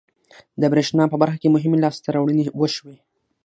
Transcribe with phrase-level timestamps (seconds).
[0.61, 2.97] د بریښنا په برخه کې مهمې لاسته راوړنې وشوې.